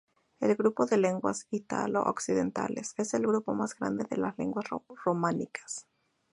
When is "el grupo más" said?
3.13-3.77